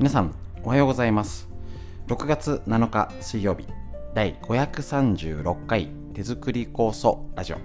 [0.00, 0.34] 皆さん
[0.64, 1.46] おはようございます。
[2.08, 3.66] 6月7日水曜日
[4.14, 7.58] 第536回手作り酵素ラジオ。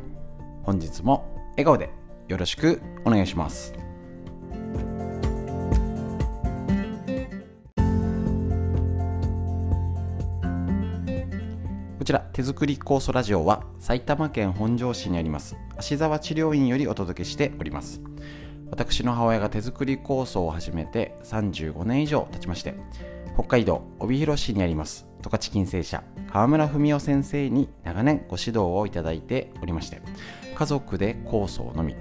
[0.63, 1.91] 本日も笑顔で
[2.27, 3.71] よろしくお願いします。
[11.97, 18.01] こちら手作り酵素ラジオは埼玉県本庄市にあります芦沢治療院よりお届けしております。
[18.71, 22.75] 私の母親が手作り構想を始めて35年以上経ちまして
[23.35, 30.01] 北海道帯広市にあります十勝金星社河村文夫先生に長年ご指導をいただいておりまして
[30.55, 31.95] 家族で構想のみ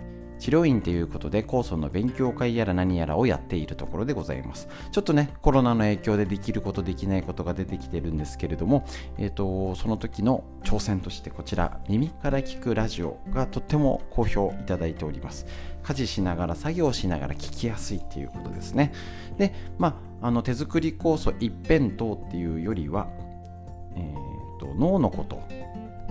[0.45, 4.69] 治療院ということで酵素の勉強会やら何やらをやっているところでございます。
[4.93, 8.87] ちょっとねコロナの影響でできることできないことが出てきてるんですけれども、
[9.17, 15.47] えーと、その時の挑戦としてこちら耳から聞くラジオがとっても好評いただいております。
[15.83, 18.93] 家事しながら作業しながら聞きやすいっていうことですね。
[19.39, 23.09] でまああの手作り酵素一辺倒っていうよりは、
[23.97, 25.43] えーと脳のこと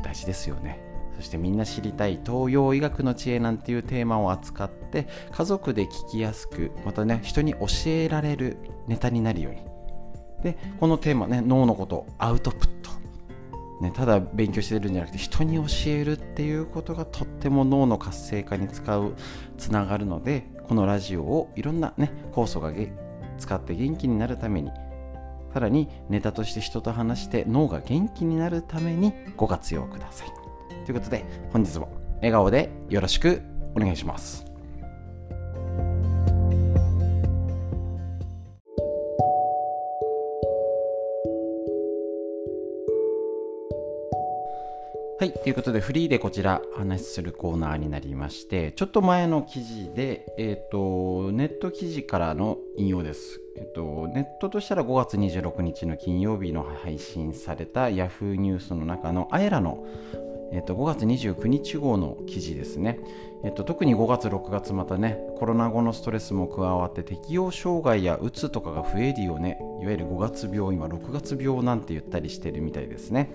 [0.04, 0.93] 大事ですよね。
[1.16, 9.62] そしてみんな知りたい東洋医学の知恵なんていうテーマを扱って家族で聞きやすくまたね人に教えられるネタになるように
[10.44, 12.92] でこのテーマね脳のことアウトプット、
[13.82, 19.16] ね、ただ勉強してるんじゃなくて人に教えるっていうことがとっても脳の活性化に使う
[19.58, 22.74] つながるのでこのラジオをいろんなね酵素が
[23.38, 24.72] 使って元気になるために
[25.54, 30.43] さらにネタとして人と話して脳が元気になるためにご活用ください。
[30.86, 33.42] ということで本日も笑顔でよろしく
[33.76, 34.54] お願いします。
[45.24, 45.32] はい。
[45.32, 53.40] ということで、フリーでこちら話するコーナーになりまして、ちょっと前の記事で、え、ー、と、ネット記事からの引用です。
[53.56, 59.86] えっ、ー、と、ネットとしたら5月26日の金曜日の配信された Yahoo ニュースの中のあえらの
[60.54, 63.00] えっと、5月29日号の記事ですね、
[63.44, 69.58] えっと、特に5月6月またねコロナ後のストレスも加わって適応障害やうつとかが増えるよね。
[69.82, 73.32] いわゆる5月病今6月病なんて言ったりしてるみたいですね。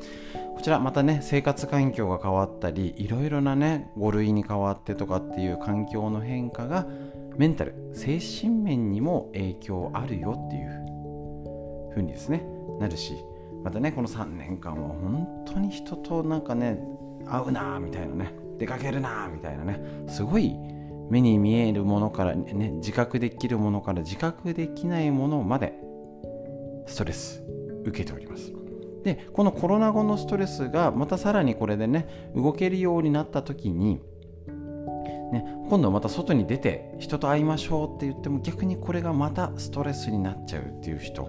[0.54, 6.86] こちらまたね生活環境が変わったりいろいろなね5類に変わってとかっていう環境の変化が
[7.36, 12.44] メンタル精神面にも影響あるよっていう風にですね
[12.80, 13.14] なるし
[13.62, 16.78] またねこの3年間は本当に人となんかね
[17.26, 18.34] 会うなみたいなね。
[18.58, 19.80] 出かけるなみたいなね。
[20.08, 20.54] すごい
[21.10, 25.74] 目に見えるものから、ね、自覚できるものから自覚できないものまで
[26.86, 27.42] ストレス
[27.84, 28.52] 受けております。
[29.04, 34.00] でこのコロナ後のストレスがまたさらにこれでね動けるようになった時に
[35.32, 41.28] ね、今度また外に出て人と会いましょうって言っても逆にこれがまたストレスになっちゃうっていう人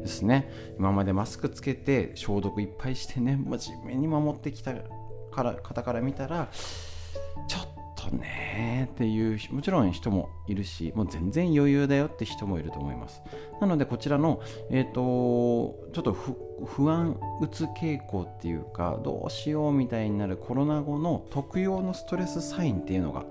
[0.00, 0.50] ですね。
[0.76, 4.72] 今までマスクつけて消毒いっぱいしてね真面目に守ってきた
[5.38, 6.48] から方から見たら
[7.46, 13.22] ちょっとねっていうもちろん人もいるしもう全然余裕だよって人もいると思います。
[13.60, 14.40] なのでこちらの
[14.70, 16.12] えっ、ー、とちょっと
[16.64, 23.24] 不安うつ傾向っていうかどうしようみたいになるコロナ後の特有のストレスサインっていうのが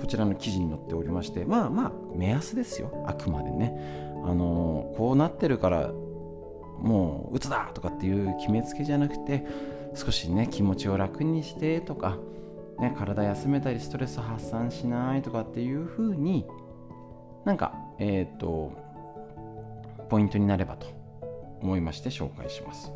[0.00, 3.04] こちらの記事に載っておりましてまあまあ目安ですよ。
[3.06, 4.10] あくまでね。
[4.24, 5.92] あのこうなってるから
[6.78, 9.44] もううつだとかっていう決めつけじゃなくて
[9.94, 12.18] 少しね気持ちを楽にしてとか、
[12.78, 16.46] ね、体休めたりストレス発散しないとかっていう風に
[17.44, 18.72] なんかえっ、ー、と
[20.08, 20.86] ポイントになればと
[21.60, 22.92] 思いまして紹介します。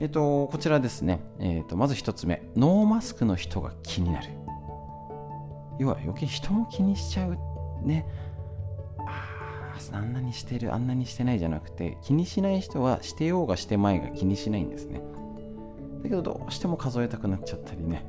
[0.00, 2.42] えっ、ー、とこちらですね、えーと、まず1つ目。
[2.56, 4.28] ノーマスクの人が気になる。
[5.78, 7.38] 要は余計人も気にしちゃう。
[7.82, 8.06] ね。
[8.98, 9.40] あ
[9.92, 15.00] ああんなにしてるあんなにしてないじゃなくて気にしない人はしてようがしてまいが気にしないんですね。
[16.02, 18.06] だけどどうしても数えたくなっちゃったりね。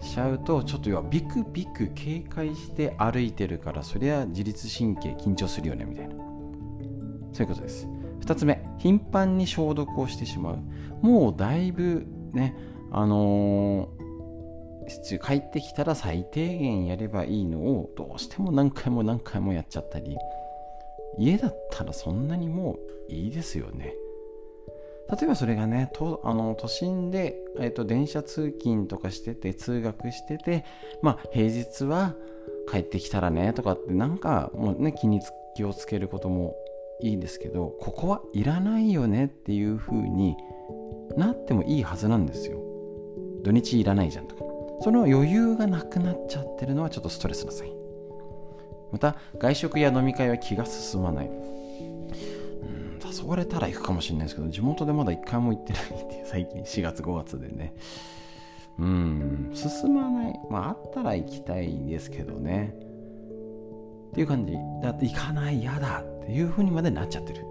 [0.00, 6.14] しちゃうとちょっと要はビクビク警戒して歩いてるからそりゃ自律神経緊張するよねみたいな。
[7.32, 7.88] そういうことです。
[8.20, 10.58] 2つ目頻繁に消毒をしてしまう。
[11.00, 12.56] もうだいぶね
[12.90, 20.16] あのー、帰ってきたら最低限やればいいのをどうしても何回も何回もやっちゃったり。
[21.18, 22.76] 家だったらそんなにも
[23.08, 23.94] ういいですよね。
[25.10, 30.64] 例えばそれがねとあの都心で、えーと、電車通勤とかしてて通学してて
[31.02, 32.14] まあ平日は
[32.70, 35.20] 帰ってきたらねとかってなんかもうね気に
[35.56, 36.56] 気をつけることも
[37.00, 40.36] いいですけどここはいらないよねっていう風に
[41.16, 42.60] なってもいいはずなんですよ。
[43.42, 44.44] 土日いらないじゃんとか。
[44.82, 47.76] その余裕がなくなっちゃってるのはちょっとストレスのサイン。
[48.92, 51.30] また外食や飲み会は気が進まない。
[52.96, 57.74] 誘われたら行くかもしれないですけど地元でまだ1回も行ってないっていう 最近4月5月でね。
[58.78, 60.40] うん進まない。
[60.50, 62.74] まああったら行きたいですけどね。
[64.10, 64.52] っていう感じ。
[64.82, 67.46] だって行かない嫌だっていう風にまでなっちゃってる。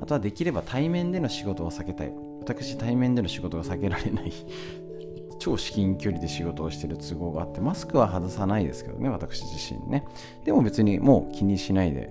[0.00, 2.12] あとはできれば対面での仕事を避けたい。
[2.40, 4.32] 私対面での仕事が避けられない。
[5.38, 10.04] 超至近距離で仕事をしてる都合があってマスクは外さないですけどね私自身ね。
[10.44, 12.10] でも別にもう気にしないで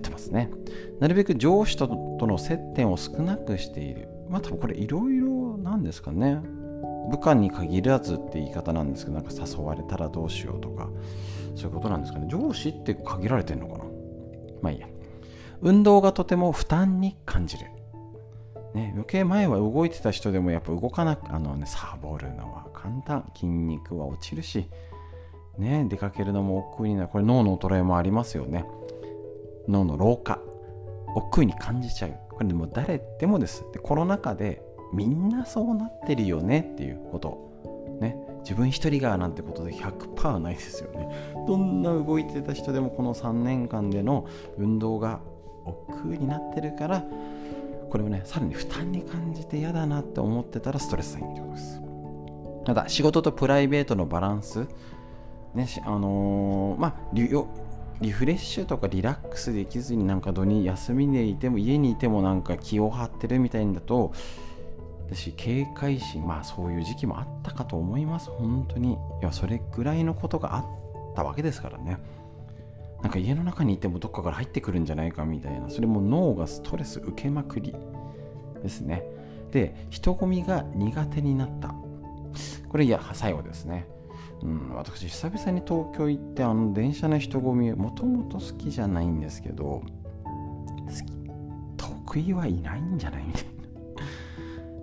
[0.00, 0.50] やってますね。
[0.98, 1.86] なるべく上司と
[2.26, 4.08] の接点を少なくしている。
[4.28, 6.40] まあ多分これいろいろなんですかね。
[7.10, 10.88] 部下に限らずって言い方なんですけどなんか誘われたらどうしようとか
[11.56, 12.28] そういうことなんですかね。
[12.28, 13.84] 上司って限られてんのかな。
[14.62, 14.88] まあいいや。
[15.60, 17.66] 運動がとても負担に感じる。
[18.72, 23.30] ね、余計前は動いてた人でもやっぱ動かなくあのねサボるのは簡単。
[23.34, 24.68] 筋肉は落ちるし。
[25.58, 27.08] ね出かけるのも億劫になる。
[27.08, 28.64] これ脳の衰えもありますよね。
[29.68, 30.40] 脳の老化
[31.14, 32.14] 億劫に感じちゃう。
[32.30, 33.64] これでも誰でもです。
[33.72, 34.62] でコロナ禍で
[34.92, 36.70] みんなそうなってるよね。
[36.72, 37.50] っていうこと。
[38.00, 38.16] ね。
[38.42, 41.08] 自分一人がなんてことで100%ないですよね。
[41.46, 44.26] どんな動いてた人でもこの3年間での
[44.56, 45.20] 運動が
[45.64, 47.04] 億劫になってるから
[47.90, 51.82] これをねさらに負担に感じて嫌だなって思ってたらストレスサインということです。
[52.64, 54.66] ただ仕事とプライベートのバランス
[55.54, 56.94] ねあのー、まあ
[58.00, 64.12] リフレッシュとかリラックスできずになんか土日休みでいても家にいてもなんか気を張ってるみたいんだと
[65.10, 68.30] 私警戒心まあそういう時期もあったかと思います。
[68.30, 68.92] 本当に。
[68.92, 70.64] いやそれぐらいのことがあっ
[71.16, 71.98] たわけですからね。
[73.02, 75.68] なんか家の中にいてもどっかから入ってくるんじゃないかみたいな。
[75.68, 77.74] それも脳がストレス受けまくり
[78.62, 79.02] ですね。
[79.50, 81.74] で人混みが苦手になった。
[82.68, 83.88] これいや最後ですね。
[84.42, 89.82] うん私久々に東京行ってあの電車の人混みもともと好きじゃないんですけど
[91.76, 93.50] 得意はいないんじゃないみたいな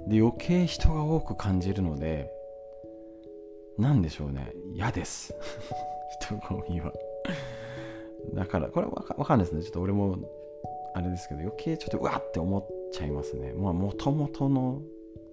[0.08, 2.30] で余計人が多く感じるので
[3.78, 5.34] 何でしょうね嫌です
[6.22, 6.94] 人混みは
[8.34, 9.64] だから、これわかわかんないですね。
[9.64, 10.18] ちょっと俺も、
[10.94, 13.54] あれですけど、余計ちょっとうわって思っちゃいますね。
[13.54, 14.82] まあ、もともとの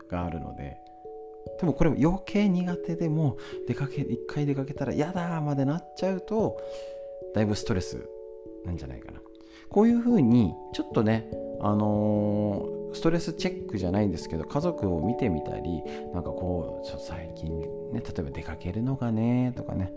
[0.08, 0.76] があるので。
[1.60, 3.36] でもこれ余計苦手でも、
[3.66, 6.60] 出かけ、一回出かけたら嫌だまでなっちゃうと、
[7.34, 8.08] だいぶストレス
[8.64, 9.20] なんじゃないかな。
[9.68, 11.30] こういうふうに、ちょっとね、
[11.60, 15.82] あのー、ストレスチェックじゃないんですけど家族を見てみたり
[16.12, 17.60] なんかこうちょ最近
[17.92, 19.92] ね例えば出かけるのがねとかね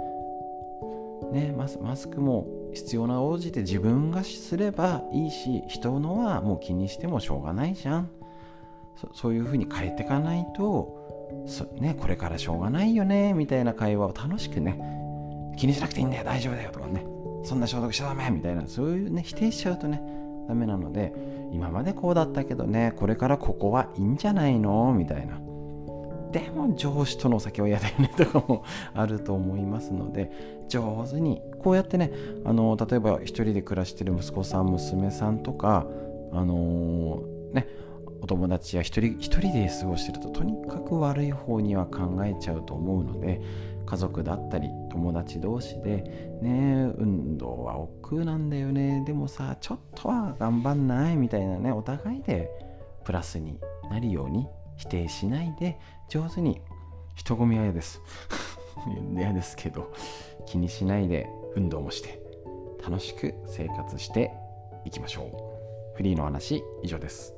[1.32, 8.10] ねマスマスクも必要な応じて自分がすればいいし人のはもう気にしてもしょうがないじゃん
[8.96, 10.97] そそういうふうに変えていかないと
[11.80, 14.80] ね、これからしょうがないよねみたいな会話を楽しくね
[15.58, 17.06] 気にしなくていいんだよ大丈夫だよとかね
[17.44, 20.02] そんな消毒しちゃダメみたいなそういうね否定しちゃうとね
[20.48, 21.14] ダメなので
[21.52, 25.40] 今までこうだったけどねこれからここはいいんじゃないのみたいな。
[26.32, 28.64] でも上司とのお酒は嫌だよね とかも
[28.94, 30.30] あると思いますので
[30.68, 32.12] 上手にこうやってね
[32.44, 35.88] あの例えば一人で暮らしてる息子さん娘さんとか
[36.34, 37.68] あのー、ね
[38.22, 43.42] お友達や一人一人で過ごしてるととにかく悪い方には考えちゃうと思うので
[43.86, 46.04] 家族だったり友達同士で
[46.42, 49.04] ね運動は億劫なんだよね。
[49.06, 52.50] でもさちょっとは頑張んないみたいなねお互いで
[53.06, 53.58] プラスに
[53.90, 56.62] なるように否定しないで上手に
[57.16, 58.02] 人混みは嫌です。
[59.16, 59.92] 嫌ですけど
[60.46, 62.22] 気にしないで運動もして
[62.84, 64.32] 楽しく生活して
[64.86, 65.96] いきましょう。
[65.96, 67.37] フリーの話以上です。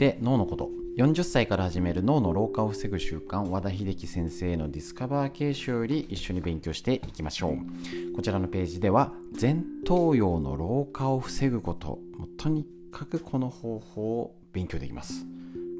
[0.00, 0.70] 続いて脳のこと。
[0.96, 8.14] 40歳から始める脳の老化を防ぐ習慣和田秀樹先生のディスカバー形式より一緒に勉強していきましょう。
[8.16, 11.98] こちらのページでは前頭葉の老化を防ぐこと。
[12.16, 15.26] もとにかくこの方法を勉強できます。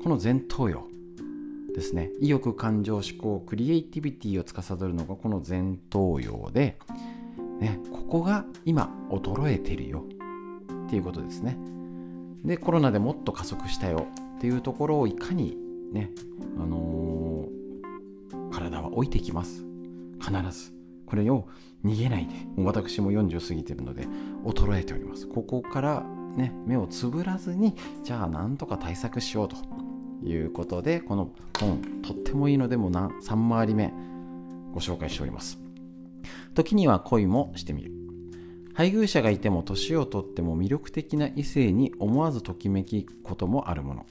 [0.03, 0.83] この前頭葉
[1.75, 2.11] ですね。
[2.21, 6.79] 意欲感情思考クリエイティビティを司るのがこの前頭葉で、
[7.59, 10.05] ね、ここが今衰えてるよ。
[10.87, 11.57] っていうことですね。
[12.45, 14.07] でコロナでもっと加速したよ
[14.37, 15.57] っていうところをいかに
[15.93, 16.11] ね、
[16.59, 19.65] あのー、体は置いてきます。
[20.21, 20.73] 必ず。
[21.07, 21.49] これを
[21.85, 24.07] 逃げないで、もう私も40過ぎてるので、
[24.45, 25.27] 衰えております。
[25.27, 26.05] ここから
[26.37, 29.57] ね、目をつぶらずに、じゃあなんとか対策しようと
[30.23, 33.93] いうことで、この本、とってもいいので、もう3回り目
[34.73, 35.59] ご紹介しております。
[36.55, 38.00] 時には恋もしてみる。
[38.81, 44.07] 配偶者がいても年をとっても魅力的な異性に思わずときめきこともあるもの。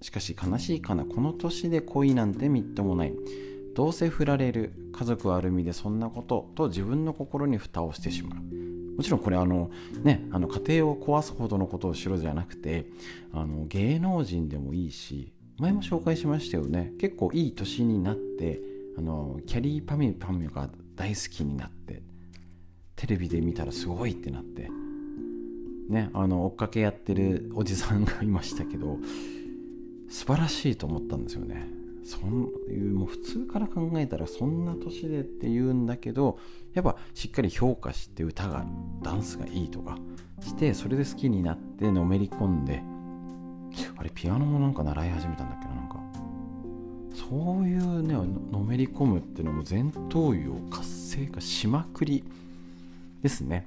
[0.00, 3.12] しかし悲しいかなこの年で恋なんてみっともない。
[3.74, 8.96] どうせ振られる家族はある身でそんなことと自分の心に蓋をしてしまう。
[8.96, 9.70] もちろんこれあの
[10.02, 12.86] ねあの家庭を壊すほどのことをしろじゃなくて
[13.30, 16.94] あの芸能人でもいいし前も紹介しましたよね。
[16.98, 18.62] 結構いい年になって
[18.96, 22.13] あのキャリーパミュパミュが大好きになって。
[22.96, 24.70] テレビで見たらすごいってなって。
[25.88, 28.98] ねあの追っかけやってるおじさんがいましたけど
[30.08, 31.68] 素晴らしいと思ったんですよね。
[32.04, 36.38] そんいうもう普通から考えたらそんな年でって言うんだけど
[36.74, 38.66] やっぱしっかり評価して歌が
[39.02, 39.96] ダンスがいいとか
[40.42, 42.82] してそれで好きになってのめり込んで
[43.96, 45.98] あれピアノもなんか習い始めたんだっけななんか。
[47.14, 48.14] そういうね
[48.52, 52.24] のめり込むっていうのも前頭葉を活性化しまくり
[53.24, 53.66] ですね。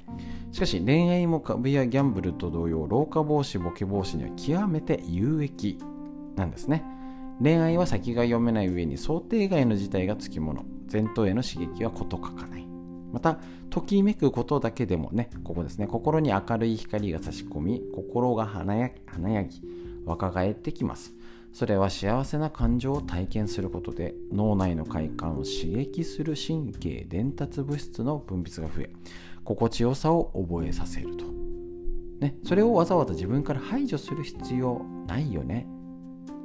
[0.51, 5.79] しかし恋愛も株やギャンブルと同様老化防止ボケ防止には極めて有益
[6.35, 6.83] なんですね。
[7.41, 10.63] 恋愛は先が読めない上に想定外の事態がつきもの。
[10.91, 12.67] 前頭への刺激は事欠かない。
[13.11, 13.39] また
[13.71, 15.87] ときめくことだけでもねここですね。
[15.87, 18.91] 心に明るい光が差し込み心が華や
[19.43, 19.61] ぎ
[20.05, 21.15] 若返ってきます。
[21.51, 28.91] それは幸せな感情を体験することで脳内の快感を刺激する神経伝達物質の分泌が増え
[29.47, 31.23] 心地よさを覚えさせると、
[32.19, 35.65] ね、それをわざわざ自分から排除する必要ないよね。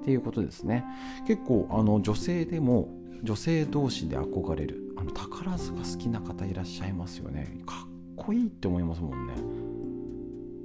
[0.02, 0.85] っていうことですね。
[1.26, 2.94] 結構あの女性でも
[3.25, 7.59] 女性同士で憧れるあの宝塚好きな方いらっしゃいますよね。
[7.66, 9.35] かっこいいって思いますもんね。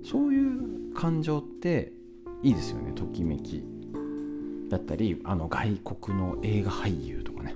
[0.04, 1.92] そういう感情って
[2.44, 2.92] いいですよね。
[2.92, 3.64] ときめき。
[4.70, 7.56] だったりあの外国の映画俳優とかね、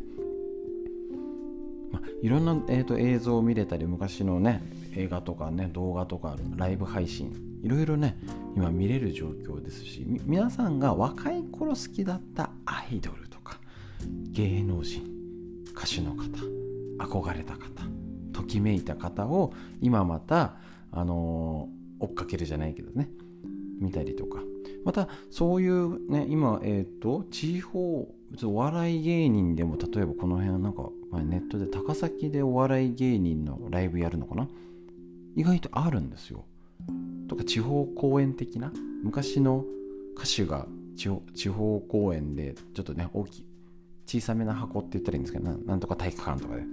[2.22, 4.62] いろんな、えーと、映像を見れたり昔のね
[4.96, 8.18] 映画とかね動画とかライブ配信いろいろね
[8.56, 13.60] 今見れる状況ですし皆さんが若い頃好きだったアイドルとか
[14.06, 15.04] 芸能人
[15.76, 16.24] 歌手の方
[17.00, 17.62] 憧れた方
[18.34, 20.56] ときめいた方を今また
[20.92, 23.10] あのー、追っかけるじゃないけどね
[23.80, 24.40] 見たりとか
[24.86, 28.08] またそういうね今えっ、ー、と地方
[28.44, 34.48] お笑い芸人でも例えばこの辺なんか、ま、ネットで高崎でお笑い芸人のライブやるのかな？
[35.36, 36.46] 意外とあるんですよ。
[37.28, 38.72] とか地方公演的な？
[39.04, 39.66] 昔の
[40.16, 43.46] 歌手が地方公演でちょっとね大きい
[44.06, 46.64] 小さめな箱って言ったらいいんですけどなんとか体育館とかで。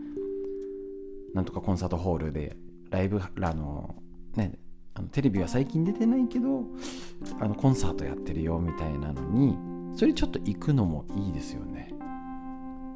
[1.34, 2.56] なんとかコンサートホールで
[2.90, 3.94] ライブあの
[4.34, 4.54] ね
[4.94, 6.64] あのテレビは最近出てないけど
[7.38, 9.54] あのコンサートやってるよみたいなのに
[9.96, 11.92] それちょっと行くのもいいですよね。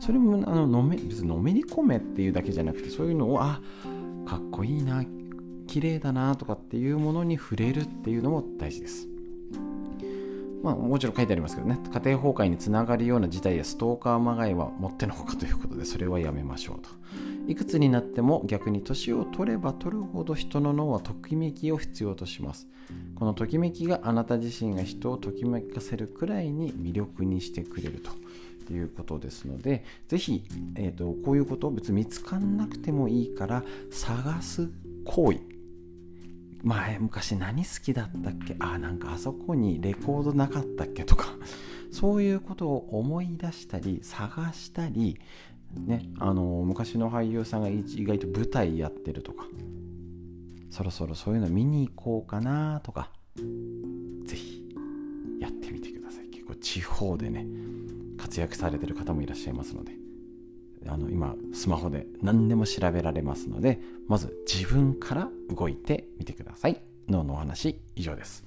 [0.04, 3.60] それもあののめ別にのめり込めっていうだけじゃなくてそういうのをあ
[4.26, 5.04] かっこいいな
[5.68, 9.06] 綺麗だなとかっていうものに触れるっていうのも大事です。
[10.64, 16.88] まあ、もちろん書いてありますけどね家庭崩壊につながるような事態やストーカーまがいはもってのほかということでそれはやめましょうと。
[17.46, 22.66] いくつになっても逆に年を取れば取るほど人の脳はときめきを必要とします。
[23.14, 28.10] このときめきがあなた自身が人をときめかせるくらいに魅力にしてくれると。
[28.72, 30.44] いうことですのでぜひ、
[30.76, 34.70] えーと、こういうことを別に見つかんなくてもいいから探す
[35.04, 35.40] 行為。
[36.62, 38.54] 前昔何好きだったっけ？
[38.60, 41.26] あなんかあそこにレコードなかったっけとか。
[41.90, 45.18] そういうことを思い出したり探したり
[45.76, 49.46] ねあの昔の俳優さんが意外と舞台やってるとか。
[50.70, 53.10] そろそろそういうの見に行こうかなとか。
[54.24, 54.62] ぜひ
[55.40, 56.28] やってみてください。
[56.28, 57.44] 結構地方でね。
[58.22, 59.92] 活躍されてる方もいらっしゃいますので
[60.86, 66.80] あの今スマホで何でも調べられますのでまず自分から動いてみてください。
[67.08, 68.44] 脳のお話以上です。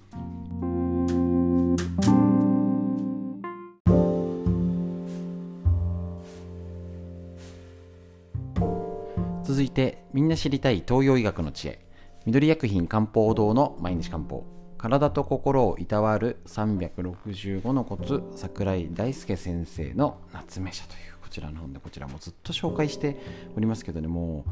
[9.43, 11.85] 続いてみんな知りたい東洋医学の知恵。
[12.25, 14.54] 緑薬品漢方堂の毎日漢方。
[14.77, 23.17] 体と心をいたわる365のコツ桜井大輔先生の夏目社というこちらの本でこちらもずっと紹介して
[23.55, 24.51] おりますけどねもう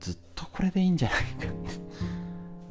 [0.00, 1.52] ずっとこれでいいんじゃないか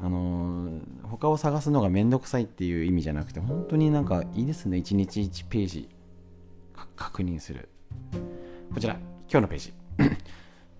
[0.00, 4.78] あの、他を探すのがめんどくさいっていう意味じゃなくて本当になんかいいですね。
[4.78, 5.88] 1日1ページ
[6.94, 7.68] 確認する。
[8.72, 8.94] こちら
[9.30, 9.72] 今日のページ。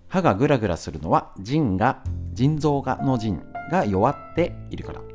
[0.09, 5.08] 歯がグラグラするのは腎が腎臓がの腎が弱っているから。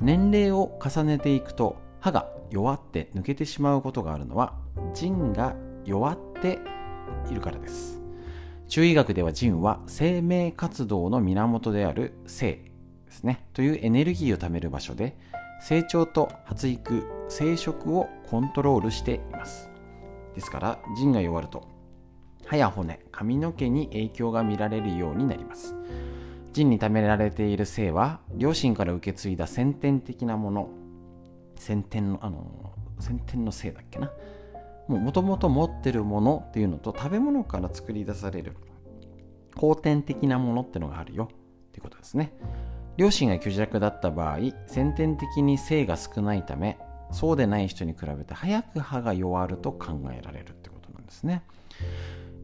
[0.00, 4.54] 年齢を重ねていくと歯が弱って抜けてしまうことがあるのは
[4.94, 6.58] 腎が弱って
[7.30, 8.00] いるからです。
[8.68, 12.62] 中医学では腎は生命活動の源である生で
[13.10, 13.46] すね。
[13.52, 15.16] というエネルギーを貯める場所で
[15.60, 19.70] 成長と発育生殖をコントロールしています。
[20.34, 21.68] ですから腎が弱ると
[22.44, 25.74] 歯や骨髪の毛に影響が見られるようになります。
[26.56, 30.70] 腎に貯められている性は両親から受け継いだ先天的なもの。
[31.56, 34.10] 先天のあの先天の性だっけな。
[34.88, 38.56] もともと持ってるものっていうのと食べ物から作り出される。
[39.54, 41.24] 後天的なものってのがあるよ。
[41.24, 42.32] っていうことですね。
[42.96, 46.78] 両親が虚弱だった場合先天的に性が少ないため
[47.10, 51.42] そうでない人に比べて早く歯が弱ると考えられるってことなんですね。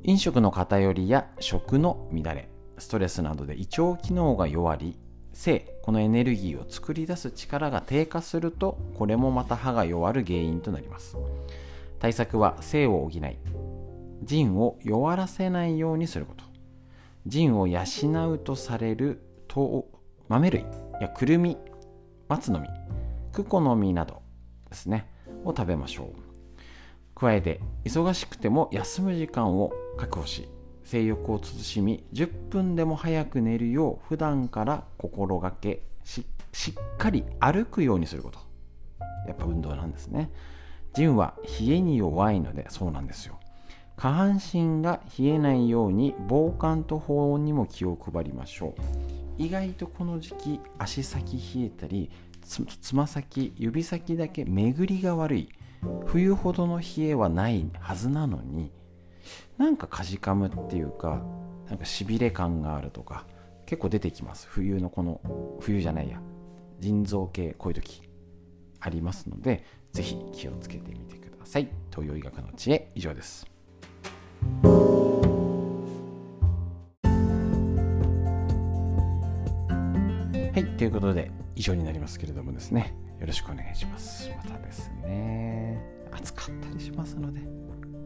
[0.03, 2.52] 飲食の偏りや食の乱れ。
[2.83, 4.99] ストレスなどで胃腸機能が弱り
[5.33, 11.17] 性このエネルギーを作り出す力が低下するとこれもまた歯が弱る原因となります。
[11.99, 13.21] 対策は性を補い
[14.25, 16.45] 腎を弱らせないようにすること。
[17.27, 17.83] 腎を養
[18.33, 19.23] うとされる
[20.29, 20.67] 豆類
[21.01, 21.57] やくるみ
[22.29, 22.69] 松の実
[23.33, 24.23] クコの実など
[24.69, 25.09] ですね
[25.45, 26.09] を食べましょう。
[27.15, 30.49] 加えて忙しくても休む時間を確保し
[30.85, 36.25] 性欲を慎み10分でも早く寝るよう普段から心がけし
[36.71, 38.39] っかり歩くようにすること。
[39.27, 40.31] やっぱ運動なんですね。
[40.95, 43.39] 腎は冷えに弱いのでそうなんですよ。
[43.97, 48.83] 下半身が冷えないように防寒と保温にも気を配りましょう。
[49.39, 52.11] 意外とこの時期足先冷えたり
[52.43, 55.49] つま先指先だけ巡りが悪い。
[56.07, 58.71] 冬ほどの冷えはないはずなのに
[59.59, 61.23] なんかかじかむっていうか
[61.69, 63.27] なんかしびれ感があるとか
[63.67, 64.47] 結構出てきます。
[64.49, 65.21] 冬のこの
[65.61, 66.21] 冬じゃないや。
[66.81, 68.03] 腎臓系こういう時
[68.81, 71.69] ありますのでぜひ気をつけてみてください。
[71.91, 73.47] 東洋医学の知恵以上です。
[80.53, 82.95] はいということで以上になりますけれどもですね。
[83.21, 84.29] よろしくお願いします。
[84.45, 85.81] またですね。
[86.11, 87.62] 暑かったりしますので。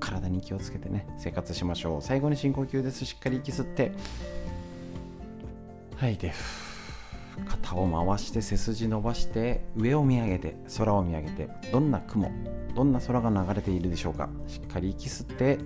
[0.07, 2.03] 体に気をつけてね生活しましょう。
[2.03, 3.05] 最後に深呼吸です。
[3.05, 3.93] しっかり息吸って。
[5.97, 6.33] はいで
[7.47, 12.31] 肩を回して背筋伸ばして上を見上げて空を見上げてどんな雲
[12.75, 14.29] どんな空が流れているでしょうか。
[14.47, 15.59] しっかり息吸って。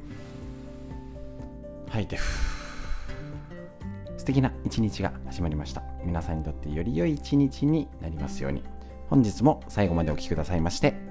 [1.88, 2.18] 吐いて
[4.16, 5.82] 素敵な一日が始まりました。
[6.04, 8.62] 皆さんにとってより良い一日になりますように。
[9.08, 11.09] 本日も最後までお聴きくださいまして